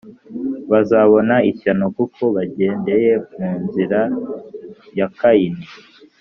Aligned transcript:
bazabona 0.71 1.35
ishyano 1.51 1.85
kuko 1.97 2.21
bagendeye 2.35 3.11
mu 3.35 3.51
nzira 3.63 3.99
ya 4.97 5.07
kayini 5.17 5.65